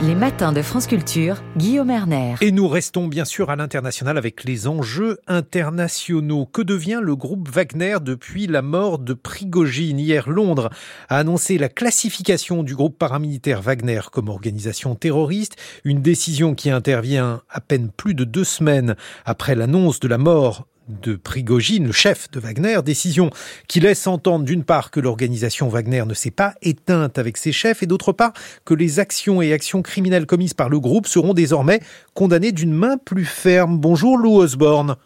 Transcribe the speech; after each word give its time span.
Les 0.00 0.14
matins 0.14 0.52
de 0.52 0.62
France 0.62 0.86
Culture, 0.86 1.42
Guillaume 1.56 1.90
Erner. 1.90 2.36
Et 2.40 2.52
nous 2.52 2.68
restons 2.68 3.08
bien 3.08 3.24
sûr 3.24 3.50
à 3.50 3.56
l'international 3.56 4.16
avec 4.16 4.44
les 4.44 4.68
enjeux 4.68 5.18
internationaux. 5.26 6.46
Que 6.46 6.62
devient 6.62 7.00
le 7.02 7.16
groupe 7.16 7.48
Wagner 7.48 7.96
depuis 8.00 8.46
la 8.46 8.62
mort 8.62 9.00
de 9.00 9.12
Prigogine 9.12 9.98
Hier, 9.98 10.28
Londres 10.30 10.70
a 11.08 11.18
annoncé 11.18 11.58
la 11.58 11.68
classification 11.68 12.62
du 12.62 12.76
groupe 12.76 12.96
paramilitaire 12.96 13.60
Wagner 13.60 14.02
comme 14.12 14.28
organisation 14.28 14.94
terroriste, 14.94 15.56
une 15.82 16.00
décision 16.00 16.54
qui 16.54 16.70
intervient 16.70 17.42
à 17.50 17.60
peine 17.60 17.90
plus 17.90 18.14
de 18.14 18.22
deux 18.22 18.44
semaines 18.44 18.94
après 19.24 19.56
l'annonce 19.56 19.98
de 19.98 20.06
la 20.06 20.18
mort 20.18 20.68
de 20.88 21.16
Prigogine, 21.16 21.86
le 21.86 21.92
chef 21.92 22.30
de 22.30 22.40
Wagner, 22.40 22.80
décision 22.84 23.30
qui 23.68 23.80
laisse 23.80 24.06
entendre 24.06 24.44
d'une 24.44 24.64
part 24.64 24.90
que 24.90 25.00
l'organisation 25.00 25.68
Wagner 25.68 26.04
ne 26.06 26.14
s'est 26.14 26.30
pas 26.30 26.54
éteinte 26.62 27.18
avec 27.18 27.36
ses 27.36 27.52
chefs 27.52 27.82
et 27.82 27.86
d'autre 27.86 28.12
part 28.12 28.32
que 28.64 28.74
les 28.74 28.98
actions 28.98 29.42
et 29.42 29.52
actions 29.52 29.82
criminelles 29.82 30.26
commises 30.26 30.54
par 30.54 30.68
le 30.68 30.80
groupe 30.80 31.06
seront 31.06 31.34
désormais 31.34 31.80
condamnées 32.14 32.52
d'une 32.52 32.72
main 32.72 32.96
plus 32.96 33.24
ferme. 33.24 33.78
Bonjour 33.78 34.16
Lou 34.16 34.36
Osborne. 34.36 34.96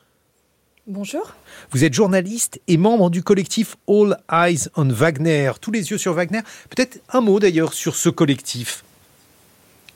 Bonjour. 0.86 1.34
Vous 1.70 1.84
êtes 1.84 1.94
journaliste 1.94 2.60
et 2.66 2.76
membre 2.76 3.08
du 3.08 3.22
collectif 3.22 3.76
All 3.88 4.16
Eyes 4.32 4.68
on 4.76 4.88
Wagner. 4.88 5.52
Tous 5.60 5.70
les 5.70 5.90
yeux 5.90 5.98
sur 5.98 6.12
Wagner. 6.12 6.40
Peut-être 6.70 6.98
un 7.12 7.20
mot 7.20 7.38
d'ailleurs 7.38 7.72
sur 7.72 7.94
ce 7.94 8.08
collectif. 8.08 8.84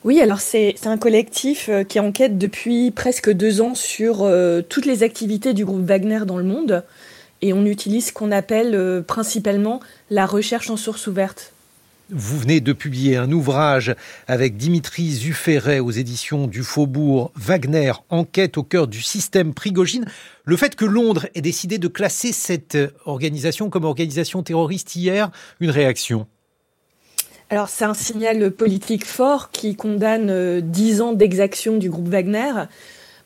Oui, 0.06 0.20
alors 0.20 0.38
c'est 0.38 0.76
un 0.84 0.98
collectif 0.98 1.68
euh, 1.68 1.82
qui 1.82 1.98
enquête 1.98 2.38
depuis 2.38 2.92
presque 2.92 3.28
deux 3.28 3.60
ans 3.60 3.74
sur 3.74 4.22
euh, 4.22 4.62
toutes 4.62 4.86
les 4.86 5.02
activités 5.02 5.52
du 5.52 5.64
groupe 5.64 5.84
Wagner 5.84 6.20
dans 6.24 6.36
le 6.36 6.44
monde. 6.44 6.84
Et 7.42 7.52
on 7.52 7.66
utilise 7.66 8.06
ce 8.06 8.12
qu'on 8.12 8.30
appelle 8.30 8.76
euh, 8.76 9.02
principalement 9.02 9.80
la 10.10 10.24
recherche 10.24 10.70
en 10.70 10.76
source 10.76 11.08
ouverte. 11.08 11.52
Vous 12.10 12.38
venez 12.38 12.60
de 12.60 12.72
publier 12.72 13.16
un 13.16 13.32
ouvrage 13.32 13.96
avec 14.28 14.56
Dimitri 14.56 15.10
Zufferet 15.10 15.80
aux 15.80 15.90
éditions 15.90 16.46
du 16.46 16.62
Faubourg 16.62 17.32
Wagner, 17.34 17.90
enquête 18.08 18.58
au 18.58 18.62
cœur 18.62 18.86
du 18.86 19.02
système 19.02 19.54
Prigogine. 19.54 20.04
Le 20.44 20.56
fait 20.56 20.76
que 20.76 20.84
Londres 20.84 21.26
ait 21.34 21.40
décidé 21.40 21.78
de 21.78 21.88
classer 21.88 22.30
cette 22.30 22.78
organisation 23.06 23.70
comme 23.70 23.82
organisation 23.82 24.44
terroriste 24.44 24.94
hier, 24.94 25.32
une 25.58 25.70
réaction? 25.70 26.28
Alors 27.48 27.68
c'est 27.68 27.84
un 27.84 27.94
signal 27.94 28.50
politique 28.50 29.04
fort 29.04 29.50
qui 29.50 29.76
condamne 29.76 30.30
euh, 30.30 30.60
dix 30.60 31.00
ans 31.00 31.12
d'exaction 31.12 31.76
du 31.76 31.90
groupe 31.90 32.08
Wagner. 32.08 32.52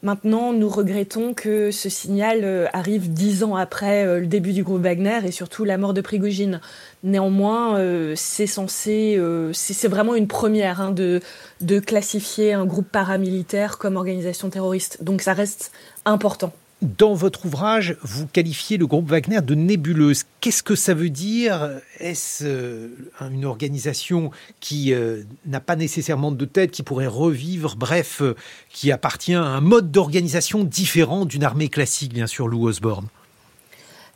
Maintenant, 0.03 0.53
nous 0.53 0.69
regrettons 0.69 1.33
que 1.33 1.71
ce 1.71 1.89
signal 1.89 2.41
euh, 2.43 2.67
arrive 2.75 3.13
dix 3.13 3.43
ans 3.45 3.57
après 3.57 4.05
euh, 4.05 4.21
le 4.21 4.27
début 4.27 4.53
du 4.53 4.63
groupe 4.63 4.83
Wagner 4.83 5.21
et 5.25 5.31
surtout 5.31 5.65
la 5.65 5.79
mort 5.79 5.95
de 5.95 6.03
Prigogine. 6.03 6.61
Néanmoins, 7.03 7.81
c'est 8.15 8.47
censé, 8.47 9.19
c'est 9.55 9.89
vraiment 9.89 10.15
une 10.15 10.29
première 10.29 10.83
hein, 10.83 10.91
de, 10.91 11.23
de 11.63 11.81
classifier 11.81 12.53
un 12.53 12.67
groupe 12.67 12.89
paramilitaire 12.93 13.79
comme 13.79 13.97
organisation 13.97 14.51
terroriste. 14.51 15.03
Donc 15.03 15.23
ça 15.23 15.33
reste 15.33 15.73
important. 16.05 16.53
Dans 16.83 17.13
votre 17.13 17.45
ouvrage, 17.45 17.97
vous 18.01 18.27
qualifiez 18.27 18.79
le 18.79 18.87
groupe 18.87 19.11
Wagner 19.11 19.43
de 19.43 19.55
nébuleuse. 19.55 20.25
Qu'est-ce 20.41 20.63
que 20.63 20.75
ça 20.75 20.95
veut 20.95 21.11
dire? 21.11 21.73
Est-ce 21.99 22.43
euh, 22.47 22.89
une 23.31 23.45
organisation 23.45 24.31
qui 24.61 24.95
euh, 24.95 25.25
n'a 25.45 25.61
pas 25.61 25.77
nécessairement 25.77 26.33
de 26.33 26.45
tête, 26.47 26.71
qui 26.71 26.83
pourrait 26.83 27.07
revivre, 27.07 27.77
bref, 27.77 28.23
euh, 28.23 28.35
qui 28.71 28.93
appartient 28.93 29.35
à 29.35 29.43
un 29.43 29.61
mode 29.61 29.91
d'organisation 29.91 30.65
différent 30.65 31.27
d'une 31.27 31.45
armée 31.45 31.69
classique, 31.69 32.15
bien 32.15 32.27
sûr, 32.27 32.49
Lou 32.49 32.67
Osborne? 32.67 33.09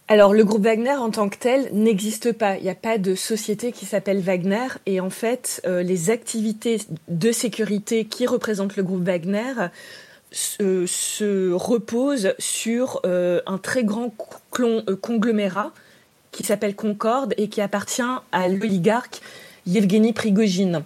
Alors 0.08 0.32
le 0.32 0.44
groupe 0.44 0.62
Wagner 0.62 0.96
en 0.96 1.10
tant 1.10 1.28
que 1.28 1.36
tel 1.36 1.68
n'existe 1.74 2.32
pas. 2.32 2.56
Il 2.56 2.62
n'y 2.62 2.70
a 2.70 2.74
pas 2.74 2.96
de 2.96 3.14
société 3.14 3.72
qui 3.72 3.84
s'appelle 3.84 4.20
Wagner 4.20 4.68
et 4.84 5.00
en 5.00 5.08
fait 5.08 5.62
les 5.66 6.10
activités 6.10 6.82
de 7.08 7.32
sécurité 7.32 8.04
qui 8.04 8.26
représentent 8.26 8.76
le 8.76 8.82
groupe 8.82 9.02
Wagner 9.02 9.54
se, 10.34 11.52
repose 11.52 12.34
sur 12.38 13.00
euh, 13.06 13.40
un 13.46 13.58
très 13.58 13.84
grand 13.84 14.12
euh, 14.60 14.96
conglomérat 14.96 15.72
qui 16.32 16.42
s'appelle 16.42 16.74
Concorde 16.74 17.34
et 17.36 17.48
qui 17.48 17.60
appartient 17.60 18.02
à 18.32 18.48
l'oligarque 18.48 19.20
Yevgeny 19.66 20.12
Prigogine. 20.12 20.82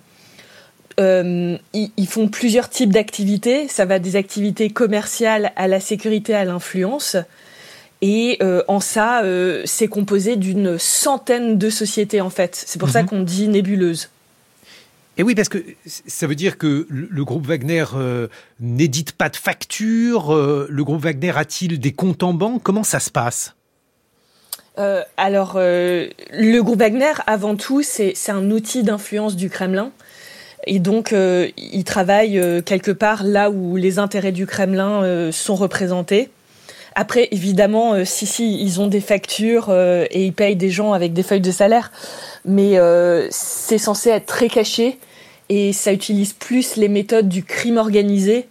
Euh, 1.01 1.57
ils, 1.73 2.07
font 2.09 2.29
plusieurs 2.29 2.69
types 2.69 2.93
d'activités. 2.93 3.69
Ça 3.69 3.85
va 3.85 3.99
des 3.99 4.17
activités 4.17 4.71
commerciales 4.71 5.53
à 5.57 5.69
la 5.69 5.81
sécurité, 5.81 6.35
à 6.35 6.45
l'influence. 6.45 7.17
Et 8.03 8.39
en 8.69 8.81
ça, 8.81 9.23
c'est 9.65 9.89
composé 9.89 10.37
d'une 10.37 10.79
centaine 10.79 11.57
de 11.57 11.71
sociétés 11.71 12.21
en 12.21 12.31
fait. 12.31 12.55
C'est 12.67 12.79
pour 12.79 12.91
ça 12.91 13.03
mhm. 13.03 13.09
qu'on 13.09 13.23
dit 13.23 13.49
nébuleuse. 13.49 14.09
Et 15.19 15.25
oui, 15.25 15.35
parce 15.35 15.49
que 15.49 15.59
ça 15.85 16.29
veut 16.29 16.37
dire 16.37 16.59
que 16.59 16.87
le 16.89 17.25
groupe 17.25 17.45
Wagner 17.45 17.85
euh, 17.97 18.29
n'édite 18.61 19.13
pas 19.13 19.29
de 19.29 19.35
factures. 19.35 20.33
Euh, 20.33 20.69
le 20.71 20.85
groupe 20.85 21.03
Wagner 21.03 21.33
a-t-il 21.35 21.81
des 21.81 21.93
comptes 21.93 22.23
en 22.23 22.33
banque? 22.33 22.63
Comment 22.63 22.85
ça 22.85 23.01
se 23.01 23.11
passe? 23.11 23.57
Euh, 24.79 25.03
Alors, 25.17 25.55
le 25.57 26.61
groupe 26.61 26.79
Wagner, 26.79 27.15
avant 27.27 27.57
tout, 27.57 27.83
c'est 27.83 28.15
un 28.29 28.49
outil 28.53 28.85
d'influence 28.85 29.35
du 29.35 29.51
Kremlin. 29.51 29.91
Et 30.69 30.79
donc, 30.79 31.13
il 31.13 31.85
travaille 31.85 32.41
quelque 32.65 32.93
part 32.93 33.25
là 33.25 33.51
où 33.51 33.75
les 33.75 33.99
intérêts 33.99 34.33
du 34.33 34.47
Kremlin 34.47 35.33
sont 35.33 35.57
représentés. 35.57 36.31
Après, 36.95 37.27
évidemment, 37.33 38.05
si, 38.05 38.27
si, 38.27 38.61
ils 38.61 38.81
ont 38.81 38.87
des 38.87 39.01
factures 39.01 39.73
et 39.73 40.27
ils 40.27 40.33
payent 40.33 40.57
des 40.57 40.71
gens 40.71 40.93
avec 40.93 41.13
des 41.13 41.25
feuilles 41.25 41.41
de 41.41 41.51
salaire, 41.51 41.91
mais 42.45 42.79
c'est 43.31 43.79
censé 43.79 44.11
être 44.11 44.27
très 44.27 44.49
caché 44.49 44.99
et 45.49 45.73
ça 45.73 45.93
utilise 45.93 46.33
plus 46.33 46.77
les 46.77 46.89
méthodes 46.89 47.29
du 47.29 47.43
crime 47.43 47.77
organisé 47.77 48.47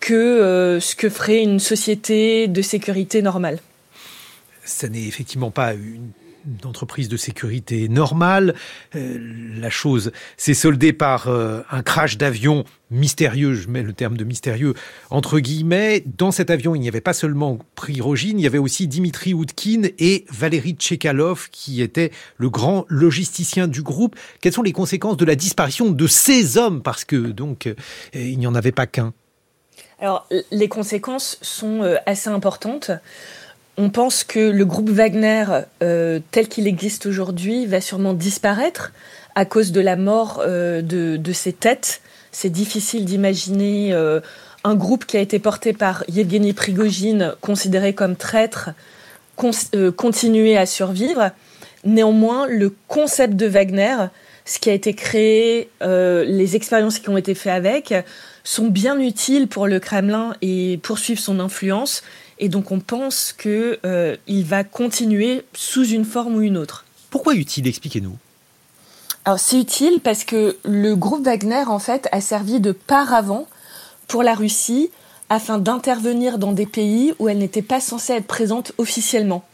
que 0.00 0.14
euh, 0.14 0.80
ce 0.80 0.96
que 0.96 1.08
ferait 1.08 1.42
une 1.42 1.60
société 1.60 2.48
de 2.48 2.62
sécurité 2.62 3.22
normale. 3.22 3.58
Ça 4.64 4.88
n'est 4.88 5.06
effectivement 5.06 5.50
pas 5.50 5.74
une 5.74 6.10
entreprise 6.64 7.08
de 7.08 7.16
sécurité 7.16 7.88
normale. 7.88 8.54
Euh, 8.94 9.18
la 9.58 9.70
chose 9.70 10.12
s'est 10.36 10.54
soldée 10.54 10.92
par 10.92 11.28
euh, 11.28 11.62
un 11.70 11.82
crash 11.82 12.16
d'avion 12.16 12.64
mystérieux, 12.90 13.54
je 13.54 13.68
mets 13.68 13.82
le 13.82 13.92
terme 13.92 14.16
de 14.16 14.24
mystérieux 14.24 14.74
entre 15.10 15.38
guillemets. 15.38 16.02
Dans 16.18 16.32
cet 16.32 16.50
avion, 16.50 16.74
il 16.74 16.80
n'y 16.80 16.88
avait 16.88 17.00
pas 17.00 17.12
seulement 17.12 17.58
Prigogine, 17.74 18.38
il 18.38 18.42
y 18.42 18.46
avait 18.46 18.58
aussi 18.58 18.88
Dimitri 18.88 19.32
Oudkin 19.32 19.82
et 19.98 20.24
Valérie 20.30 20.72
Tchekalov, 20.72 21.48
qui 21.50 21.82
était 21.82 22.10
le 22.36 22.50
grand 22.50 22.84
logisticien 22.88 23.68
du 23.68 23.82
groupe. 23.82 24.16
Quelles 24.40 24.52
sont 24.52 24.62
les 24.62 24.72
conséquences 24.72 25.16
de 25.16 25.24
la 25.24 25.36
disparition 25.36 25.90
de 25.90 26.06
ces 26.06 26.58
hommes? 26.58 26.82
Parce 26.82 27.04
que 27.04 27.16
donc, 27.16 27.66
euh, 27.66 27.74
il 28.14 28.38
n'y 28.38 28.46
en 28.46 28.54
avait 28.54 28.72
pas 28.72 28.86
qu'un. 28.86 29.12
Alors, 30.00 30.26
les 30.50 30.68
conséquences 30.68 31.38
sont 31.42 31.82
assez 32.06 32.30
importantes 32.30 32.90
on 33.80 33.88
pense 33.88 34.24
que 34.24 34.38
le 34.38 34.66
groupe 34.66 34.90
Wagner, 34.90 35.46
euh, 35.82 36.20
tel 36.32 36.48
qu'il 36.48 36.66
existe 36.66 37.06
aujourd'hui, 37.06 37.64
va 37.64 37.80
sûrement 37.80 38.12
disparaître 38.12 38.92
à 39.34 39.46
cause 39.46 39.72
de 39.72 39.80
la 39.80 39.96
mort 39.96 40.42
euh, 40.44 40.82
de, 40.82 41.32
ses 41.32 41.54
têtes. 41.54 42.02
C'est 42.30 42.50
difficile 42.50 43.06
d'imaginer 43.06 43.94
euh, 43.94 44.20
un 44.64 44.74
groupe 44.74 45.06
qui 45.06 45.16
a 45.16 45.20
été 45.20 45.38
porté 45.38 45.72
par 45.72 46.04
Yevgeny 46.08 46.52
Prigogine, 46.52 47.32
considéré 47.40 47.94
comme 47.94 48.16
traître, 48.16 48.68
continuer 49.96 50.58
à 50.58 50.66
survivre. 50.66 51.30
Néanmoins, 51.84 52.46
le 52.46 52.74
concept 52.86 53.34
de 53.34 53.46
Wagner, 53.46 53.96
ce 54.44 54.58
qui 54.58 54.68
a 54.68 54.74
été 54.74 54.92
créé, 54.92 55.70
les 55.80 56.56
expériences 56.56 56.98
qui 56.98 57.08
ont 57.08 57.16
été 57.16 57.34
faites 57.34 57.54
avec, 57.54 57.94
sont 58.44 58.66
bien 58.66 59.00
utiles 59.00 59.48
pour 59.48 59.66
le 59.66 59.80
Kremlin 59.80 60.34
et 60.42 60.78
poursuivre 60.82 61.20
son 61.20 61.40
influence. 61.40 62.02
Et 62.40 62.48
donc 62.48 62.72
on 62.72 62.80
pense 62.80 63.32
qu'il 63.32 63.78
euh, 63.84 64.16
va 64.26 64.64
continuer 64.64 65.44
sous 65.52 65.86
une 65.86 66.04
forme 66.04 66.36
ou 66.36 66.40
une 66.40 66.56
autre. 66.56 66.84
Pourquoi 67.10 67.34
utile? 67.34 67.68
Expliquez-nous. 67.68 68.16
Alors 69.26 69.38
c'est 69.38 69.60
utile 69.60 70.00
parce 70.02 70.24
que 70.24 70.56
le 70.64 70.96
groupe 70.96 71.24
Wagner 71.24 71.64
en 71.66 71.78
fait 71.78 72.08
a 72.10 72.22
servi 72.22 72.58
de 72.58 72.72
paravent 72.72 73.46
pour 74.08 74.22
la 74.22 74.34
Russie 74.34 74.90
afin 75.28 75.58
d'intervenir 75.58 76.38
dans 76.38 76.52
des 76.52 76.66
pays 76.66 77.12
où 77.18 77.28
elle 77.28 77.38
n'était 77.38 77.62
pas 77.62 77.80
censée 77.80 78.14
être 78.14 78.26
présente 78.26 78.72
officiellement. 78.78 79.44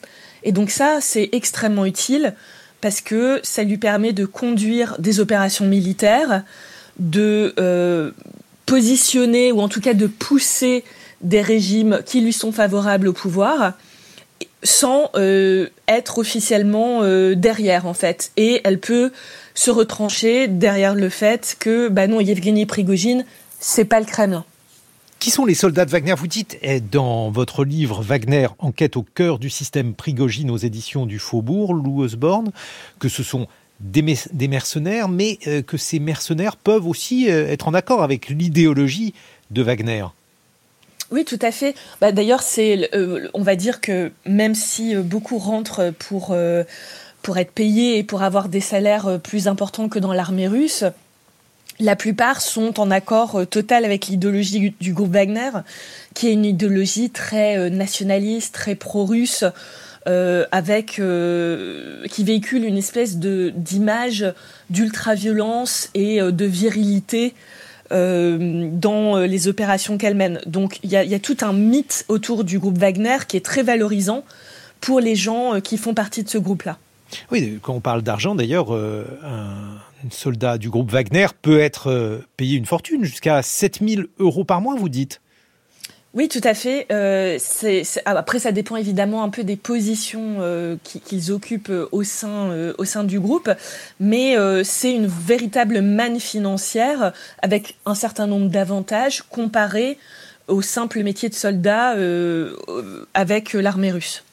Et 0.45 0.53
donc 0.53 0.71
ça 0.71 1.01
c'est 1.01 1.29
extrêmement 1.33 1.85
utile 1.85 2.35
parce 2.81 3.01
que 3.01 3.41
ça 3.43 3.65
lui 3.65 3.79
permet 3.79 4.13
de 4.13 4.25
conduire 4.27 4.97
des 5.01 5.19
opérations 5.19 5.67
militaires, 5.67 6.45
de 7.01 7.53
euh, 7.59 8.13
positionner 8.65 9.51
ou 9.51 9.61
en 9.61 9.69
tout 9.69 9.81
cas 9.81 9.95
de 9.95 10.07
pousser 10.07 10.85
des 11.23 11.41
régimes 11.41 12.01
qui 12.05 12.21
lui 12.21 12.33
sont 12.33 12.53
favorables 12.53 13.09
au 13.09 13.13
pouvoir 13.13 13.75
sans 14.63 15.11
euh, 15.15 15.69
être 15.89 16.19
officiellement 16.19 17.03
euh, 17.03 17.35
derrière 17.35 17.87
en 17.87 17.95
fait. 17.95 18.33
Et 18.37 18.61
elle 18.65 18.81
peut 18.81 19.13
se 19.55 19.71
retrancher 19.71 20.49
derrière 20.49 20.95
le 20.95 21.09
fait 21.09 21.57
que 21.59 21.89
bah 21.89 22.07
non, 22.07 22.21
Yevgeny 22.21 22.67
Prigogine, 22.67 23.25
c'est 23.61 23.85
pas 23.85 24.01
le 24.01 24.07
Kremlin. 24.07 24.45
Qui 25.19 25.31
sont 25.31 25.47
les 25.47 25.55
soldats 25.55 25.87
de 25.87 25.91
Wagner? 25.91 26.15
Vous 26.15 26.27
dites 26.27 26.59
eh, 26.61 26.81
dans 26.81 27.31
votre 27.31 27.65
livre 27.65 28.03
Wagner, 28.03 28.49
enquête 28.59 28.97
au 28.97 29.03
cœur 29.03 29.39
du 29.39 29.49
système 29.49 29.95
Prigogine 29.95 30.51
aux 30.51 30.59
éditions 30.59 31.07
du 31.07 31.19
Faubourg, 31.19 31.73
Lou 31.73 32.03
Osborne, 32.03 32.51
que 32.99 33.09
ce 33.09 33.23
sont 33.23 33.47
des, 33.81 34.03
mercenaires, 34.49 35.09
mais 35.09 35.37
que 35.37 35.77
ces 35.77 36.01
mercenaires 36.01 36.57
peuvent 36.57 36.87
aussi 36.87 37.29
être 37.29 37.69
en 37.69 37.75
accord 37.75 38.03
avec 38.03 38.29
l'idéologie 38.29 39.15
de 39.51 39.63
Wagner. 39.63 40.05
Oui, 41.11 41.25
tout 41.25 41.39
à 41.41 41.53
fait. 41.53 41.75
Bah, 42.01 42.13
D'ailleurs, 42.13 42.43
c'est, 42.43 42.91
on 43.33 43.43
va 43.43 43.57
dire 43.57 43.81
que 43.81 44.11
même 44.25 44.55
si 44.55 44.97
beaucoup 44.97 45.39
rentrent 45.39 45.93
pour 45.99 46.37
pour 47.23 47.39
être 47.39 47.53
payés 47.53 47.99
et 47.99 48.05
pour 48.05 48.23
avoir 48.23 48.49
des 48.49 48.61
salaires 48.61 49.19
plus 49.23 49.49
importants 49.49 49.89
que 49.89 49.99
dans 49.99 50.13
l'armée 50.13 50.47
russe, 50.47 50.85
la 51.79 51.97
plupart 51.97 52.41
sont 52.41 52.81
en 52.81 52.91
accord 52.91 53.37
euh, 53.37 53.45
total 53.45 53.85
avec 53.85 54.07
l'idéologie 54.07 54.75
du, 54.81 54.93
groupe 54.93 55.13
Wagner, 55.13 55.51
qui 56.15 56.29
est 56.29 56.33
une 56.33 56.45
idéologie 56.45 57.11
très 57.11 57.59
euh, 57.59 57.69
nationaliste, 57.69 58.55
très 58.55 58.75
pro-russe, 58.75 59.45
euh, 60.09 60.47
avec 60.53 61.01
qui 62.11 62.25
véhicule 62.25 62.65
une 62.65 62.77
espèce 62.77 63.17
de 63.17 63.53
d'image 63.57 64.33
d'ultra-violence 64.71 65.91
et 65.95 66.21
de 66.21 66.45
virilité 66.45 67.35
dans 67.91 69.19
les 69.19 69.49
opérations 69.49 69.99
qu'elle 69.99 70.15
mène. 70.15 70.41
Donc 70.47 70.79
il 70.83 70.91
y 70.91 70.97
a, 70.97 71.19
tout 71.19 71.37
un 71.43 71.53
mythe 71.53 72.05
autour 72.09 72.45
du 72.45 72.59
groupe 72.59 72.79
Wagner 72.79 73.19
qui 73.29 73.37
est 73.37 73.45
très 73.45 73.63
valorisant 73.63 74.25
pour 74.81 75.01
les 75.01 75.15
gens 75.15 75.61
qui 75.61 75.79
font 75.79 75.95
partie 75.95 76.23
de 76.23 76.29
ce 76.29 76.39
groupe-là. 76.39 76.79
Oui, 77.31 77.59
quand 77.63 77.75
on 77.75 77.81
parle 77.81 78.03
d'argent, 78.03 78.35
d'ailleurs, 78.35 78.73
un 78.73 80.11
soldat 80.11 80.59
du 80.59 80.71
groupe 80.71 80.91
Wagner 80.91 81.27
peut 81.41 81.61
être 81.61 81.89
euh, 81.91 82.19
payé 82.37 82.57
une 82.57 82.67
fortune, 82.67 83.05
jusqu'à 83.05 83.43
7000 83.43 84.07
euros 84.19 84.45
par 84.45 84.61
mois, 84.61 84.77
vous 84.77 84.89
dites 84.89 85.21
oui, 86.17 86.29
tout 86.29 86.41
à 86.43 86.55
fait. 86.55 86.87
Euh, 86.91 87.39
après, 88.07 88.39
ça 88.39 88.51
dépend 88.51 88.77
évidemment 88.77 89.23
un 89.23 89.29
peu 89.29 89.45
des 89.45 89.57
positions 89.57 90.39
euh, 90.41 90.77
qu'ils 90.83 91.31
occupent 91.31 91.73
au 91.93 92.03
sein, 92.03 92.73
au 92.79 92.85
sein 92.85 93.05
du 93.05 93.21
groupe, 93.21 93.51
mais 94.01 94.37
c'est 94.65 94.93
une 94.93 95.07
véritable 95.07 95.83
manne 95.83 96.19
financière 96.19 97.13
avec 97.43 97.77
un 97.87 97.95
certain 97.95 98.27
nombre 98.27 98.49
d'avantages 98.49 99.23
comparés 99.23 99.99
au 100.49 100.63
simple 100.63 101.03
métier 101.03 101.29
de 101.29 101.35
soldat 101.35 101.95
avec 103.15 103.53
l'armée 103.53 103.93
russe. 103.93 104.25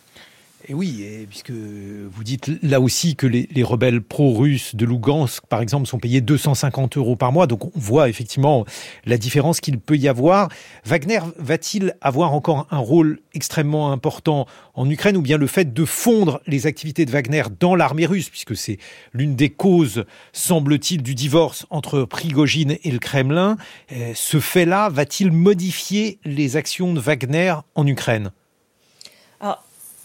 Et 0.69 0.73
oui, 0.73 1.05
puisque 1.29 1.51
vous 1.51 2.23
dites 2.23 2.49
là 2.61 2.79
aussi 2.79 3.17
que 3.17 3.27
les, 3.27 3.63
rebelles 3.63 4.01
pro-russes 4.01 4.75
de 4.75 4.85
Lugansk, 4.85 5.45
par 5.47 5.59
exemple, 5.59 5.87
sont 5.87 5.99
payés 5.99 6.21
250 6.21 6.95
euros 6.95 7.17
par 7.17 7.33
mois, 7.33 7.47
donc 7.47 7.65
on 7.65 7.71
voit 7.75 8.07
effectivement 8.07 8.63
la 9.05 9.17
différence 9.17 9.59
qu'il 9.59 9.77
peut 9.77 9.97
y 9.97 10.07
avoir. 10.07 10.47
Wagner 10.85 11.19
va-t-il 11.37 11.95
avoir 11.99 12.33
encore 12.33 12.67
un 12.71 12.77
rôle 12.77 13.19
extrêmement 13.33 13.91
important 13.91 14.45
en 14.73 14.89
Ukraine, 14.89 15.17
ou 15.17 15.21
bien 15.21 15.37
le 15.37 15.47
fait 15.47 15.73
de 15.73 15.83
fondre 15.83 16.41
les 16.47 16.65
activités 16.65 17.05
de 17.05 17.11
Wagner 17.11 17.43
dans 17.59 17.75
l'armée 17.75 18.05
russe, 18.05 18.29
puisque 18.29 18.55
c'est 18.55 18.77
l'une 19.11 19.35
des 19.35 19.49
causes, 19.49 20.05
semble-t-il, 20.31 21.03
du 21.03 21.13
divorce 21.13 21.65
entre 21.71 22.03
Prigogine 22.03 22.77
et 22.83 22.91
le 22.91 22.99
Kremlin, 22.99 23.57
euh, 23.91 24.13
ce 24.15 24.39
fait-là 24.39 24.87
va-t-il 24.87 25.29
modifier 25.33 26.19
les 26.23 26.55
actions 26.55 26.93
de 26.93 27.01
Wagner 27.01 27.55
en 27.75 27.85
Ukraine? 27.85 28.31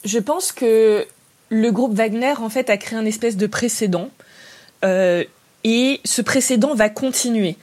Je 0.04 0.18
pense 0.18 0.52
que 0.52 1.06
le 1.50 1.70
groupe 1.70 1.94
Wagner, 1.94 2.34
en 2.38 2.48
fait, 2.48 2.70
a 2.70 2.76
créé 2.76 2.98
un 2.98 3.04
espèce 3.04 3.36
de 3.36 3.46
précédent. 3.46 4.10
Euh, 4.84 5.24
et 5.64 6.00
ce 6.04 6.22
précédent 6.22 6.74
va 6.74 6.88
continuer. 6.88 7.56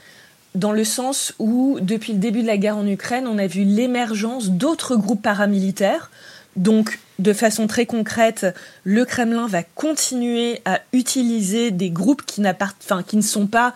Dans 0.53 0.71
le 0.71 0.83
sens 0.83 1.33
où, 1.39 1.79
depuis 1.81 2.13
le 2.13 2.19
début 2.19 2.41
de 2.41 2.47
la 2.47 2.57
guerre 2.57 2.77
en 2.77 2.87
Ukraine, 2.87 3.27
on 3.27 3.37
a 3.37 3.47
vu 3.47 3.63
l'émergence 3.63 4.49
d'autres 4.49 4.95
groupes 4.95 5.21
paramilitaires. 5.21 6.11
Donc, 6.55 6.99
de 7.19 7.33
façon 7.33 7.67
très 7.67 7.85
concrète, 7.85 8.45
le 8.83 9.05
Kremlin 9.05 9.47
va 9.47 9.63
continuer 9.63 10.61
à 10.65 10.81
utiliser 10.93 11.71
des 11.71 11.89
groupes 11.89 12.25
qui, 12.25 12.41
ne 12.41 13.21
sont 13.21 13.47
pas 13.47 13.73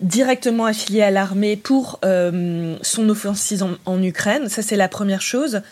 directement 0.00 0.64
affiliés 0.64 1.02
à 1.02 1.10
l'armée 1.10 1.56
pour 1.56 2.00
euh, 2.04 2.76
son 2.82 3.08
offensive 3.08 3.64
en 3.84 4.02
Ukraine. 4.02 4.48
Ça, 4.48 4.62
c'est 4.62 4.76
la 4.76 4.88
première 4.88 5.22
chose. 5.22 5.62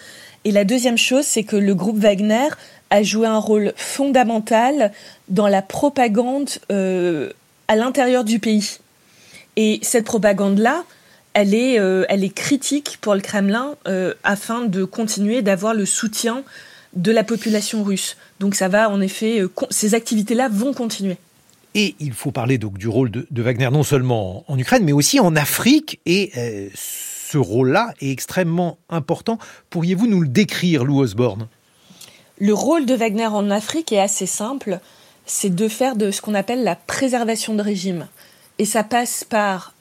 Et 0.46 0.52
la 0.52 0.64
deuxième 0.64 0.96
chose, 0.96 1.24
c'est 1.24 1.42
que 1.42 1.56
le 1.56 1.74
groupe 1.74 1.98
Wagner 1.98 2.46
a 2.90 3.02
joué 3.02 3.26
un 3.26 3.38
rôle 3.38 3.72
fondamental 3.74 4.92
dans 5.28 5.48
la 5.48 5.60
propagande 5.60 6.50
euh, 6.70 7.32
à 7.66 7.74
l'intérieur 7.74 8.22
du 8.22 8.38
pays. 8.38 8.78
Et 9.56 9.80
cette 9.82 10.04
propagande-là, 10.04 10.84
elle 11.34 11.52
est, 11.52 11.80
euh, 11.80 12.04
elle 12.08 12.22
est 12.22 12.32
critique 12.32 12.98
pour 13.00 13.16
le 13.16 13.22
Kremlin 13.22 13.74
euh, 13.88 14.14
afin 14.22 14.66
de 14.66 14.84
continuer 14.84 15.42
d'avoir 15.42 15.74
le 15.74 15.84
soutien 15.84 16.44
de 16.94 17.10
la 17.10 17.24
population 17.24 17.82
russe. 17.82 18.16
Donc 18.38 18.54
ça 18.54 18.68
va, 18.68 18.88
en 18.88 19.00
effet, 19.00 19.42
ces 19.70 19.94
activités-là 19.94 20.48
vont 20.48 20.72
continuer. 20.72 21.16
Et 21.74 21.96
il 21.98 22.12
faut 22.12 22.30
parler 22.30 22.56
donc 22.56 22.78
du 22.78 22.86
rôle 22.86 23.10
de, 23.10 23.42
Wagner 23.42 23.70
non 23.72 23.82
seulement 23.82 24.44
en 24.46 24.56
Ukraine, 24.56 24.84
mais 24.84 24.92
aussi 24.92 25.18
en 25.18 25.34
Afrique. 25.34 25.98
Et 26.06 26.30
ce 27.36 27.40
rôle-là 27.40 27.92
est 28.00 28.10
extrêmement 28.10 28.78
important. 28.88 29.38
Pourriez-vous 29.68 30.06
nous 30.06 30.22
le 30.22 30.28
décrire, 30.28 30.84
Lou 30.84 31.00
Osborne? 31.00 31.48
Le 32.38 32.54
rôle 32.54 32.86
de 32.86 32.94
Wagner 32.94 33.26
en 33.26 33.50
Afrique 33.50 33.92
est 33.92 34.00
assez 34.00 34.24
simple. 34.24 34.80
C'est 35.26 35.54
de 35.54 35.68
faire 35.68 35.96
de 35.96 36.10
ce 36.10 36.22
qu'on 36.22 36.32
appelle 36.32 36.64
la 36.64 36.76
préservation 36.76 37.54
de 37.54 37.60
régime. 37.60 38.08
Et 38.58 38.64
ça 38.64 38.84
passe 38.84 39.22
par 39.22 39.74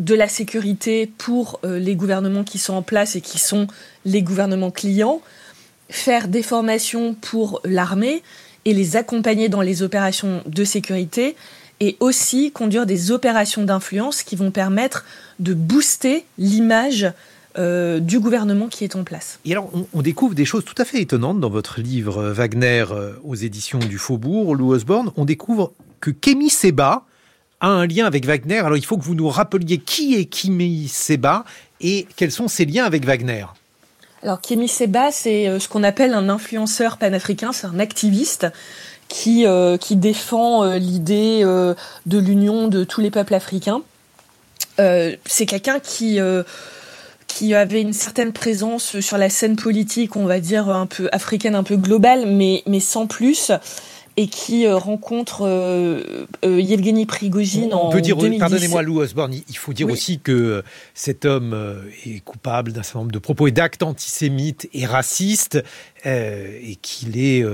de 0.00 0.16
la 0.16 0.26
sécurité 0.26 1.08
pour 1.18 1.60
euh, 1.64 1.78
les 1.78 1.94
gouvernements 1.94 2.42
qui 2.42 2.58
sont 2.58 2.74
en 2.74 2.82
place 2.82 3.14
et 3.14 3.20
qui 3.20 3.38
sont 3.38 3.68
les 4.04 4.22
gouvernements 4.22 4.72
clients, 4.72 5.20
faire 5.90 6.26
des 6.26 6.42
formations 6.42 7.14
pour 7.14 7.60
l'armée 7.64 8.24
et 8.64 8.74
les 8.74 8.96
accompagner 8.96 9.48
dans 9.48 9.62
les 9.62 9.84
opérations 9.84 10.42
de 10.46 10.64
sécurité 10.64 11.36
et 11.80 11.96
aussi 12.00 12.50
conduire 12.50 12.86
des 12.86 13.12
opérations 13.12 13.64
d'influence 13.64 14.22
qui 14.22 14.36
vont 14.36 14.50
permettre 14.50 15.04
de 15.38 15.54
booster 15.54 16.24
l'image 16.38 17.12
euh, 17.58 17.98
du 17.98 18.20
gouvernement 18.20 18.68
qui 18.68 18.84
est 18.84 18.94
en 18.94 19.04
place. 19.04 19.40
Et 19.44 19.52
alors, 19.52 19.70
on, 19.92 20.02
découvre 20.02 20.34
des 20.34 20.44
choses 20.44 20.64
tout 20.64 20.74
à 20.78 20.84
fait 20.84 21.00
étonnantes 21.00 21.40
dans 21.40 21.50
votre 21.50 21.80
livre 21.80 22.18
euh, 22.18 22.32
Wagner 22.32 22.84
euh, 22.90 23.14
aux 23.24 23.34
éditions 23.34 23.78
du 23.78 23.98
Faubourg, 23.98 24.54
Lou 24.54 24.72
Osborne. 24.72 25.10
On 25.16 25.24
découvre 25.24 25.72
que 26.00 26.10
Kémy 26.10 26.50
Seba 26.50 27.04
a 27.60 27.68
un 27.68 27.86
lien 27.86 28.06
avec 28.06 28.26
Wagner. 28.26 28.58
Alors, 28.58 28.76
il 28.76 28.84
faut 28.84 28.96
que 28.96 29.02
vous 29.02 29.14
nous 29.14 29.28
rappeliez 29.28 29.78
qui 29.78 30.14
est 30.14 30.26
Kémy 30.26 30.88
Seba 30.88 31.44
et 31.80 32.06
quels 32.16 32.30
sont 32.30 32.48
ses 32.48 32.64
liens 32.64 32.84
avec 32.84 33.04
Wagner. 33.04 33.46
Alors, 34.22 34.40
Kémy 34.40 34.68
Seba, 34.68 35.10
c'est 35.10 35.58
ce 35.58 35.68
qu'on 35.68 35.82
appelle 35.82 36.12
un 36.12 36.28
influenceur 36.28 36.96
panafricain, 36.96 37.52
c'est 37.52 37.66
un 37.66 37.80
activiste 37.80 38.46
qui, 39.08 39.46
qui 39.80 39.96
défend 39.96 40.74
l'idée 40.74 41.42
de 41.42 42.18
l'union 42.18 42.68
de 42.68 42.84
tous 42.84 43.00
les 43.00 43.10
peuples 43.10 43.34
africains. 43.34 43.82
Euh, 44.78 45.16
c'est 45.26 45.46
quelqu'un 45.46 45.80
qui 45.80 46.20
euh, 46.20 46.42
qui 47.26 47.54
avait 47.54 47.82
une 47.82 47.92
certaine 47.92 48.32
présence 48.32 49.00
sur 49.00 49.18
la 49.18 49.28
scène 49.28 49.56
politique, 49.56 50.16
on 50.16 50.24
va 50.24 50.40
dire 50.40 50.68
un 50.68 50.86
peu 50.86 51.08
africaine, 51.12 51.54
un 51.54 51.62
peu 51.62 51.76
globale, 51.76 52.26
mais 52.26 52.62
mais 52.66 52.80
sans 52.80 53.06
plus 53.06 53.50
et 54.18 54.26
qui 54.26 54.66
euh, 54.66 54.76
rencontre 54.76 55.46
euh, 55.46 56.26
Yevgeny 56.42 57.06
Prigogine 57.06 57.72
en 57.72 57.90
Pardonnez-moi, 57.90 58.82
Lou 58.82 59.00
Osborne, 59.00 59.32
il 59.32 59.56
faut 59.56 59.72
dire 59.72 59.88
aussi 59.88 60.18
que 60.18 60.62
cet 60.92 61.24
homme 61.24 61.56
est 62.04 62.20
coupable 62.20 62.72
d'un 62.72 62.82
certain 62.82 62.98
nombre 63.00 63.12
de 63.12 63.18
propos 63.18 63.46
et 63.46 63.52
d'actes 63.52 63.82
antisémites 63.82 64.68
et 64.74 64.86
racistes, 64.86 65.62
et 66.04 66.76
qu'il 66.82 67.18
est 67.18 67.44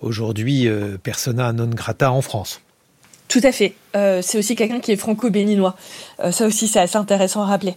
aujourd'hui 0.00 0.68
persona 1.02 1.52
non 1.52 1.68
grata 1.68 2.12
en 2.12 2.22
France. 2.22 2.60
Tout 3.32 3.40
à 3.44 3.50
fait. 3.52 3.72
Euh, 3.96 4.20
c'est 4.20 4.36
aussi 4.36 4.56
quelqu'un 4.56 4.78
qui 4.78 4.92
est 4.92 4.96
franco-béninois. 4.96 5.74
Euh, 6.20 6.32
ça 6.32 6.46
aussi, 6.46 6.68
c'est 6.68 6.80
assez 6.80 6.98
intéressant 6.98 7.40
à 7.40 7.46
rappeler. 7.46 7.74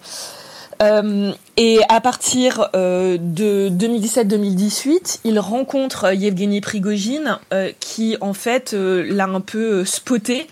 Euh, 0.82 1.32
et 1.58 1.80
à 1.90 2.02
partir 2.02 2.70
de 2.74 3.70
2017-2018, 3.70 5.20
il 5.24 5.40
rencontre 5.40 6.14
Yevgeny 6.14 6.62
Prigogine, 6.62 7.40
qui 7.80 8.18
en 8.22 8.34
fait 8.34 8.74
l'a 8.74 9.26
un 9.26 9.42
peu 9.42 9.86
spoté 9.86 10.48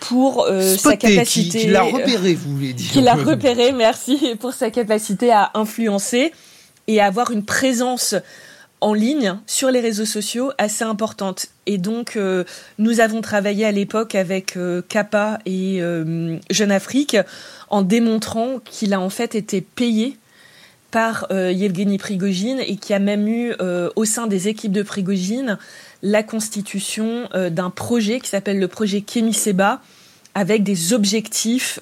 pour 0.00 0.48
sa 0.76 0.96
capacité. 0.96 1.60
Qui, 1.60 1.66
l'a 1.66 1.82
repéré, 1.82 2.34
vous 2.34 2.54
voulez 2.54 2.72
dire. 2.72 2.90
Qui 2.90 3.02
l'a 3.02 3.14
repéré, 3.14 3.72
merci, 3.72 4.36
pour 4.40 4.54
sa 4.54 4.70
capacité 4.70 5.30
à 5.30 5.50
influencer 5.54 6.32
et 6.86 7.00
à 7.00 7.06
avoir 7.06 7.30
une 7.30 7.44
présence 7.44 8.14
en 8.84 8.92
ligne 8.92 9.38
sur 9.46 9.70
les 9.70 9.80
réseaux 9.80 10.04
sociaux 10.04 10.52
assez 10.58 10.84
importante. 10.84 11.46
Et 11.64 11.78
donc, 11.78 12.16
euh, 12.16 12.44
nous 12.78 13.00
avons 13.00 13.22
travaillé 13.22 13.64
à 13.64 13.72
l'époque 13.72 14.14
avec 14.14 14.58
euh, 14.58 14.82
Kappa 14.86 15.38
et 15.46 15.80
euh, 15.80 16.36
Jeune 16.50 16.70
Afrique 16.70 17.16
en 17.70 17.80
démontrant 17.80 18.58
qu'il 18.62 18.92
a 18.92 19.00
en 19.00 19.08
fait 19.08 19.36
été 19.36 19.62
payé 19.62 20.18
par 20.90 21.26
Yevgeny 21.32 21.98
Prigogine 21.98 22.60
et 22.60 22.76
qui 22.76 22.94
a 22.94 23.00
même 23.00 23.26
eu 23.26 23.52
au 23.96 24.04
sein 24.04 24.28
des 24.28 24.46
équipes 24.46 24.70
de 24.70 24.84
Prigogine 24.84 25.58
la 26.04 26.22
constitution 26.22 27.28
d'un 27.50 27.70
projet 27.70 28.20
qui 28.20 28.28
s'appelle 28.28 28.60
le 28.60 28.68
projet 28.68 29.00
Kemiseba 29.00 29.82
avec 30.36 30.62
des 30.62 30.92
objectifs 30.92 31.80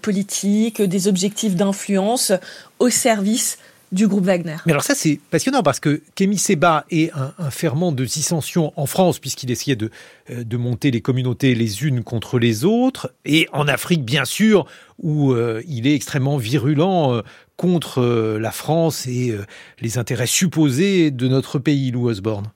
politiques, 0.00 0.80
des 0.80 1.08
objectifs 1.08 1.56
d'influence 1.56 2.30
au 2.78 2.88
service 2.88 3.58
du 3.92 4.08
groupe 4.08 4.24
Wagner. 4.24 4.56
Mais 4.66 4.72
alors 4.72 4.82
ça 4.82 4.94
c'est 4.94 5.20
passionnant 5.30 5.62
parce 5.62 5.78
que 5.78 6.02
Kémy 6.14 6.38
Seba 6.38 6.86
est 6.90 7.12
un, 7.12 7.50
ferment 7.50 7.92
de 7.92 8.04
dissension 8.04 8.72
en 8.76 8.86
France 8.86 9.18
puisqu'il 9.18 9.50
essayait 9.50 9.76
de, 9.76 9.90
euh, 10.30 10.44
de 10.44 10.56
monter 10.56 10.90
les 10.90 11.02
communautés 11.02 11.54
les 11.54 11.84
unes 11.84 12.02
contre 12.02 12.38
les 12.38 12.64
autres 12.64 13.12
et 13.26 13.48
en 13.52 13.68
Afrique 13.68 14.04
bien 14.04 14.24
sûr 14.24 14.66
où 14.98 15.32
euh, 15.32 15.62
il 15.68 15.86
est 15.86 15.94
extrêmement 15.94 16.38
virulent 16.38 17.12
euh, 17.12 17.22
contre 17.56 18.02
la 18.40 18.50
France 18.50 19.06
et 19.06 19.36
les 19.80 19.96
intérêts 19.96 20.26
supposés 20.26 21.12
de 21.12 21.28
notre 21.28 21.60
pays, 21.60 21.92
Lou 21.92 22.08
Osborne. 22.08 22.46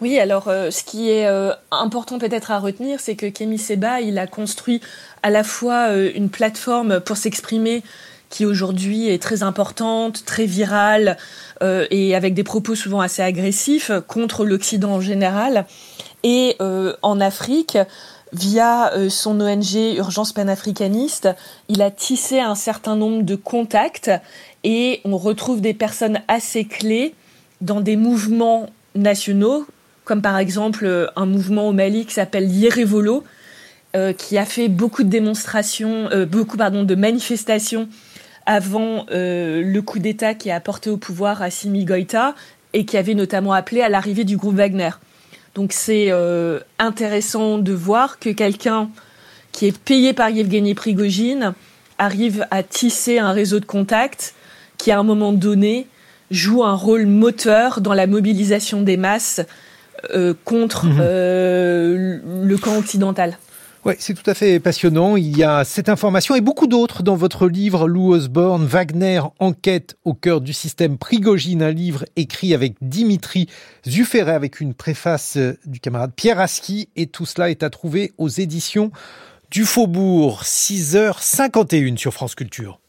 Oui, 0.00 0.18
alors 0.18 0.44
ce 0.44 0.82
qui 0.82 1.10
est 1.10 1.28
important 1.70 2.18
peut-être 2.18 2.50
à 2.50 2.58
retenir, 2.58 2.98
c'est 2.98 3.14
que 3.14 3.26
Kémy 3.26 3.56
Seba, 3.56 4.00
il 4.00 4.18
a 4.18 4.26
construit 4.26 4.80
à 5.22 5.30
la 5.30 5.44
fois 5.44 5.94
une 5.94 6.28
plateforme 6.28 6.98
pour 6.98 7.16
s'exprimer 7.16 7.84
qui 8.30 8.44
aujourd'hui 8.44 9.08
est 9.08 9.22
très 9.22 9.42
importante, 9.42 10.24
très 10.24 10.46
virale 10.46 11.16
euh, 11.62 11.86
et 11.90 12.14
avec 12.14 12.34
des 12.34 12.44
propos 12.44 12.74
souvent 12.74 13.00
assez 13.00 13.22
agressifs 13.22 13.90
contre 14.08 14.44
l'Occident 14.44 14.92
en 14.92 15.00
général. 15.00 15.66
Et 16.22 16.56
euh, 16.60 16.94
en 17.02 17.20
Afrique, 17.20 17.78
via 18.32 18.92
euh, 18.94 19.08
son 19.08 19.40
ONG 19.40 19.96
Urgence 19.96 20.32
panafricaniste, 20.32 21.28
il 21.68 21.82
a 21.82 21.90
tissé 21.90 22.40
un 22.40 22.56
certain 22.56 22.96
nombre 22.96 23.22
de 23.22 23.36
contacts 23.36 24.10
et 24.64 25.00
on 25.04 25.16
retrouve 25.16 25.60
des 25.60 25.74
personnes 25.74 26.20
assez 26.26 26.64
clés 26.64 27.14
dans 27.60 27.80
des 27.80 27.96
mouvements 27.96 28.68
nationaux, 28.96 29.66
comme 30.04 30.22
par 30.22 30.38
exemple 30.38 31.10
un 31.14 31.26
mouvement 31.26 31.68
au 31.68 31.72
Mali 31.72 32.04
qui 32.06 32.14
s'appelle 32.14 32.50
Yérevolo, 32.50 33.24
qui 34.18 34.36
a 34.36 34.44
fait 34.44 34.68
beaucoup 34.68 35.04
de 35.04 35.08
démonstrations, 35.08 36.10
beaucoup 36.28 36.58
pardon, 36.58 36.84
de 36.84 36.94
manifestations 36.94 37.88
avant 38.46 39.06
euh, 39.10 39.62
le 39.62 39.82
coup 39.82 39.98
d'État 39.98 40.34
qui 40.34 40.50
a 40.50 40.60
porté 40.60 40.88
au 40.88 40.96
pouvoir 40.96 41.42
Assimi 41.42 41.84
Goïta 41.84 42.34
et 42.72 42.84
qui 42.84 42.96
avait 42.96 43.14
notamment 43.14 43.52
appelé 43.52 43.82
à 43.82 43.88
l'arrivée 43.88 44.24
du 44.24 44.36
groupe 44.36 44.54
Wagner. 44.54 44.90
Donc 45.54 45.72
c'est 45.72 46.06
euh, 46.10 46.60
intéressant 46.78 47.58
de 47.58 47.72
voir 47.72 48.18
que 48.18 48.30
quelqu'un 48.30 48.88
qui 49.52 49.66
est 49.66 49.76
payé 49.76 50.12
par 50.12 50.30
Yevgeny 50.30 50.74
Prigogine 50.74 51.54
arrive 51.98 52.46
à 52.50 52.62
tisser 52.62 53.18
un 53.18 53.32
réseau 53.32 53.58
de 53.58 53.64
contacts 53.64 54.34
qui, 54.76 54.92
à 54.92 54.98
un 54.98 55.02
moment 55.02 55.32
donné, 55.32 55.86
joue 56.30 56.62
un 56.62 56.74
rôle 56.74 57.06
moteur 57.06 57.80
dans 57.80 57.94
la 57.94 58.06
mobilisation 58.06 58.82
des 58.82 58.98
masses 58.98 59.40
euh, 60.14 60.34
contre 60.44 60.84
mmh. 60.86 60.98
le 62.44 62.56
camp 62.58 62.76
occidental. 62.76 63.38
Oui, 63.86 63.94
c'est 64.00 64.14
tout 64.14 64.28
à 64.28 64.34
fait 64.34 64.58
passionnant. 64.58 65.14
Il 65.14 65.38
y 65.38 65.44
a 65.44 65.62
cette 65.62 65.88
information 65.88 66.34
et 66.34 66.40
beaucoup 66.40 66.66
d'autres 66.66 67.04
dans 67.04 67.14
votre 67.14 67.46
livre, 67.46 67.86
Lou 67.86 68.14
Osborne, 68.14 68.66
Wagner, 68.66 69.20
enquête 69.38 69.96
au 70.04 70.12
cœur 70.12 70.40
du 70.40 70.52
système 70.52 70.98
Prigogine, 70.98 71.62
un 71.62 71.70
livre 71.70 72.04
écrit 72.16 72.52
avec 72.52 72.74
Dimitri 72.80 73.48
Zufferet, 73.86 74.32
avec 74.32 74.58
une 74.58 74.74
préface 74.74 75.38
du 75.66 75.78
camarade 75.78 76.10
Pierre 76.16 76.40
Aski. 76.40 76.88
Et 76.96 77.06
tout 77.06 77.26
cela 77.26 77.48
est 77.48 77.62
à 77.62 77.70
trouver 77.70 78.12
aux 78.18 78.26
éditions 78.28 78.90
du 79.52 79.64
Faubourg, 79.64 80.42
6h51 80.42 81.96
sur 81.96 82.12
France 82.12 82.34
Culture. 82.34 82.80